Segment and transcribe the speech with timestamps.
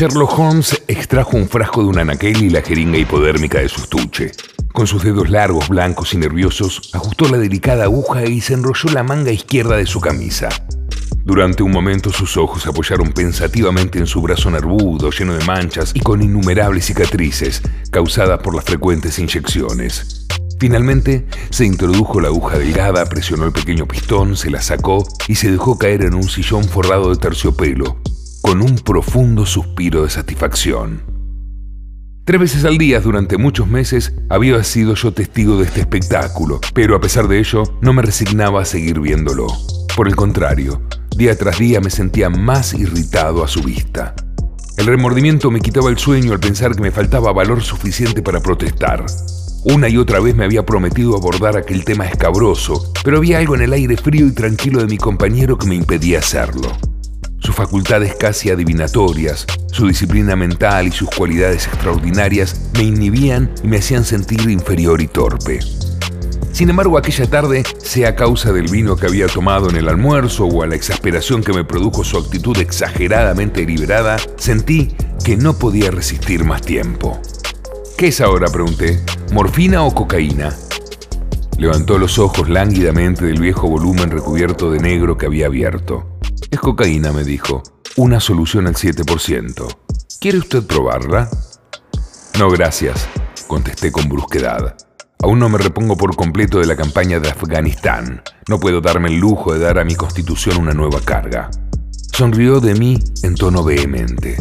[0.00, 4.32] Sherlock Holmes extrajo un frasco de un anaquel y la jeringa hipodérmica de su estuche.
[4.72, 9.02] Con sus dedos largos, blancos y nerviosos, ajustó la delicada aguja y se enrolló la
[9.02, 10.48] manga izquierda de su camisa.
[11.22, 16.00] Durante un momento sus ojos apoyaron pensativamente en su brazo nervudo, lleno de manchas y
[16.00, 17.60] con innumerables cicatrices,
[17.90, 20.26] causadas por las frecuentes inyecciones.
[20.58, 25.50] Finalmente, se introdujo la aguja delgada, presionó el pequeño pistón, se la sacó y se
[25.50, 27.98] dejó caer en un sillón forrado de terciopelo,
[28.42, 31.02] con un profundo suspiro de satisfacción.
[32.24, 36.94] Tres veces al día durante muchos meses había sido yo testigo de este espectáculo, pero
[36.94, 39.46] a pesar de ello no me resignaba a seguir viéndolo.
[39.96, 40.82] Por el contrario,
[41.16, 44.14] día tras día me sentía más irritado a su vista.
[44.76, 49.04] El remordimiento me quitaba el sueño al pensar que me faltaba valor suficiente para protestar.
[49.64, 53.62] Una y otra vez me había prometido abordar aquel tema escabroso, pero había algo en
[53.62, 56.70] el aire frío y tranquilo de mi compañero que me impedía hacerlo
[57.40, 63.78] sus facultades casi adivinatorias, su disciplina mental y sus cualidades extraordinarias me inhibían y me
[63.78, 65.60] hacían sentir inferior y torpe.
[66.52, 70.46] Sin embargo, aquella tarde, sea a causa del vino que había tomado en el almuerzo
[70.46, 74.94] o a la exasperación que me produjo su actitud exageradamente liberada, sentí
[75.24, 77.20] que no podía resistir más tiempo.
[77.96, 78.48] ¿Qué es ahora?
[78.48, 79.00] pregunté.
[79.32, 80.54] ¿Morfina o cocaína?
[81.56, 86.19] Levantó los ojos lánguidamente del viejo volumen recubierto de negro que había abierto.
[86.50, 87.62] Es cocaína, me dijo.
[87.96, 89.66] Una solución al 7%.
[90.20, 91.30] ¿Quiere usted probarla?
[92.38, 93.06] No, gracias,
[93.46, 94.76] contesté con brusquedad.
[95.22, 98.22] Aún no me repongo por completo de la campaña de Afganistán.
[98.48, 101.50] No puedo darme el lujo de dar a mi constitución una nueva carga.
[102.12, 104.36] Sonrió de mí en tono vehemente.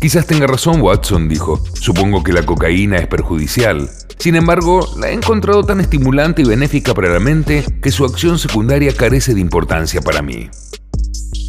[0.00, 1.60] Quizás tenga razón, Watson, dijo.
[1.74, 3.90] Supongo que la cocaína es perjudicial.
[4.18, 8.38] Sin embargo, la he encontrado tan estimulante y benéfica para la mente que su acción
[8.38, 10.48] secundaria carece de importancia para mí.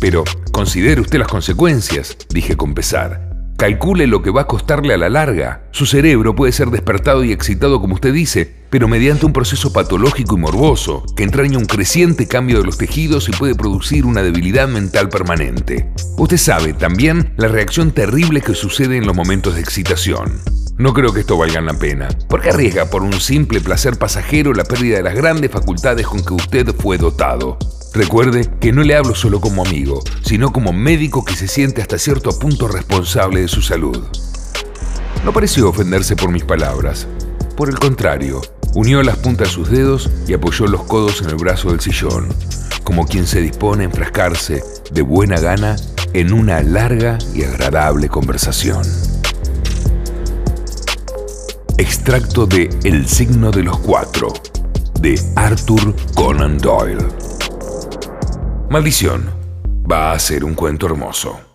[0.04, 3.54] Pero considere usted las consecuencias, dije con pesar.
[3.58, 5.64] Calcule lo que va a costarle a la larga.
[5.72, 10.36] Su cerebro puede ser despertado y excitado como usted dice, pero mediante un proceso patológico
[10.36, 14.68] y morboso, que entraña un creciente cambio de los tejidos y puede producir una debilidad
[14.68, 15.90] mental permanente.
[16.18, 20.34] Usted sabe también la reacción terrible que sucede en los momentos de excitación.
[20.78, 22.10] No creo que esto valga la pena.
[22.28, 26.26] ¿Por qué arriesga por un simple placer pasajero la pérdida de las grandes facultades con
[26.26, 27.58] que usted fue dotado?
[27.94, 32.00] Recuerde que no le hablo solo como amigo, sino como médico que se siente hasta
[32.00, 34.08] cierto punto responsable de su salud.
[35.24, 37.08] No pareció ofenderse por mis palabras.
[37.56, 38.42] Por el contrario,
[38.74, 42.30] unió las puntas de sus dedos y apoyó los codos en el brazo del sillón,
[42.84, 45.76] como quien se dispone a enfrascarse de buena gana
[46.14, 48.82] en una larga y agradable conversación.
[51.78, 54.34] Extracto de El signo de los cuatro,
[55.00, 57.33] de Arthur Conan Doyle.
[58.74, 59.30] Maldición.
[59.86, 61.53] Va a ser un cuento hermoso.